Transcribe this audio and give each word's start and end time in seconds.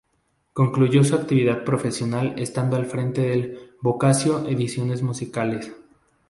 Concluyó 0.53 1.03
su 1.03 1.13
actividad 1.13 1.63
profesional 1.63 2.33
estando 2.39 2.75
al 2.75 2.87
frente 2.87 3.21
de 3.21 3.69
Bocaccio 3.81 4.47
Ediciones 4.49 5.03
Musicales. 5.03 5.71